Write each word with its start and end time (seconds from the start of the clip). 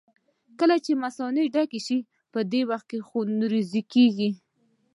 کله 0.59 0.75
چې 0.85 0.91
مثانه 1.03 1.41
ډکه 1.53 1.79
شي 1.85 1.97
په 2.33 2.39
دې 2.51 2.61
وخت 2.69 2.85
کې 2.91 2.99
خوږېږي. 3.07 4.29